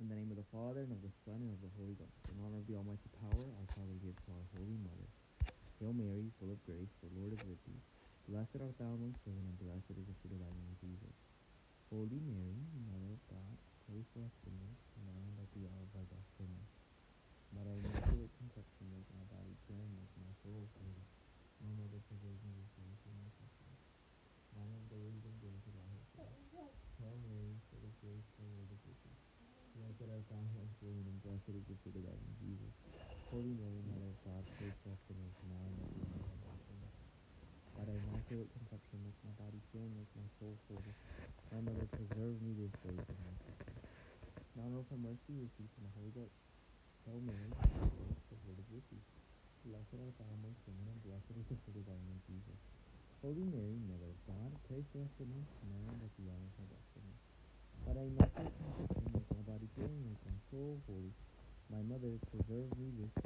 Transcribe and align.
In 0.00 0.08
the 0.08 0.16
name 0.16 0.32
of 0.32 0.40
the 0.40 0.48
Father, 0.48 0.80
and 0.80 0.96
of 0.96 1.04
the 1.04 1.12
Son, 1.28 1.44
and 1.44 1.52
of 1.52 1.60
the 1.60 1.68
Holy 1.76 1.92
Ghost. 1.92 2.24
In 2.32 2.40
honor 2.40 2.56
of 2.56 2.64
the 2.64 2.72
Almighty 2.72 3.12
Power, 3.20 3.44
our 3.44 3.68
Father 3.76 3.92
gives 4.00 4.16
to 4.24 4.32
our 4.32 4.46
Holy 4.56 4.80
Mother. 4.80 5.04
Hail 5.76 5.92
Mary, 5.92 6.32
full 6.40 6.48
of 6.48 6.56
grace, 6.64 6.88
the 7.04 7.12
Lord 7.20 7.36
is 7.36 7.44
with 7.44 7.60
thee. 7.68 7.84
Blessed 8.24 8.64
art 8.64 8.72
thou 8.80 8.96
amongst 8.96 9.20
women, 9.28 9.44
and 9.44 9.60
blessed 9.60 9.92
is 10.00 10.08
the 10.08 10.16
fruit 10.24 10.32
of 10.32 10.40
thy 10.40 10.48
womb, 10.48 10.72
Jesus. 10.80 11.12
Holy 11.92 12.16
Mary, 12.16 12.64
Mother 12.88 13.12
of 13.12 13.20
God, 13.28 13.52
pray 13.84 14.00
for 14.16 14.24
us 14.24 14.32
sinners, 14.40 14.80
now 15.04 15.20
and 15.20 15.36
at 15.36 15.52
the 15.52 15.68
hour 15.68 15.84
of 15.84 15.92
our 15.92 16.08
death. 16.08 16.28
Amen. 16.40 16.64
By 17.52 17.60
thy 17.68 17.76
immaculate 17.84 18.32
conception, 18.40 18.88
make 18.88 19.04
my 19.12 19.28
body 19.28 19.52
pure, 19.68 19.84
and 19.84 20.00
make 20.00 20.16
my 20.16 20.32
soul 20.40 20.64
holy. 20.80 21.04
O 21.60 21.68
Mother, 21.76 22.00
preserve 22.08 22.40
me 22.40 22.56
with 22.56 22.72
grace 22.72 23.04
and 23.04 23.20
mercy. 23.20 23.44
Lion 24.56 24.80
of 24.80 24.84
days 24.88 25.20
and 25.28 25.36
days 25.44 25.60
of 25.68 25.76
our 25.76 25.88
hope. 25.92 26.08
Hail 27.04 27.20
Mary, 27.20 27.52
full 27.68 27.84
of 27.84 27.92
grace, 28.00 28.28
the 28.40 28.48
Lord 28.48 28.72
is 28.72 28.80
with 28.88 28.96
thee. 29.04 29.20
Art 30.20 30.36
thou 30.36 30.44
amongst 30.52 30.84
and 30.84 31.16
blessed 31.24 31.48
is 31.56 31.64
the 31.64 31.80
fruit 31.80 31.96
of 31.96 32.04
thy 32.04 32.12
womb, 32.12 32.36
Jesus. 32.44 32.76
Holy 33.32 33.56
Mary, 33.56 33.80
Mother 33.88 34.12
of 34.12 34.20
God, 34.20 34.44
pray 34.60 34.68
for 34.84 34.92
us 34.92 35.00
sinners, 35.08 35.32
now 35.48 35.64
and 35.64 35.80
at 35.80 35.88
the 35.96 36.04
hour 36.12 36.28
of 36.28 36.44
our 36.44 36.60
death. 36.60 36.92
Immaculate 37.88 38.52
conception, 38.52 39.00
make 39.00 39.16
my 39.24 39.32
body 39.40 39.56
pure, 39.72 39.80
and 39.80 39.96
make 39.96 40.12
my 40.12 40.28
soul 40.36 40.52
holy. 40.68 40.92
O 41.56 41.64
Mother, 41.64 41.88
preserve 41.96 42.36
me 42.44 42.52
grace 42.84 43.00
and 43.00 43.00
mercy. 43.00 43.54
In 44.52 44.56
honor 44.60 44.84
of 44.84 44.92
her 44.92 45.00
mercy, 45.00 45.40
receive 45.40 45.72
from 45.72 45.88
the 45.88 45.94
Holy 45.96 46.12
Ghost. 46.12 46.36
Hail 47.08 47.24
Mary, 47.24 47.48
of 47.48 48.28
the 48.28 48.36
Lord 48.44 48.60
with 48.68 48.84
thee. 48.92 49.00
Blessed 49.64 50.04
art 50.04 50.20
thou 50.20 50.28
amongst 50.36 50.60
women, 50.68 50.84
and 50.84 51.00
blessed 51.00 51.32
is 51.32 51.48
the 51.48 51.56
fruit 51.64 51.80
of 51.80 51.88
thy 51.88 51.96
womb, 51.96 52.20
Jesus. 52.28 52.60
Holy 53.24 53.48
Mary, 53.48 53.80
Mother 53.88 54.12
of 54.12 54.20
God, 54.28 54.52
pray 54.68 54.84
for 54.92 55.00
us 55.00 55.12
sinners, 55.16 55.48
now 55.64 55.80
and 55.96 56.04
at 56.04 56.12
the 56.20 56.28
hour 56.28 56.44
of 56.44 56.60
our 56.60 56.68
death. 56.68 56.88
Amen. 57.00 57.16
By 57.80 57.96
thy 57.96 58.04
immaculate 58.12 58.52
conception, 58.60 59.04
make 59.16 59.24
my 59.32 59.42
body 59.48 59.66
pure, 59.72 59.88
and 59.88 60.04
make 60.04 60.20
my 60.28 60.36
soul 60.60 60.78
holy. 60.86 61.12
My 61.72 61.80
Mother, 61.88 62.12
preserve 62.30 62.68
me 62.76 62.92
mercy. 62.98 63.19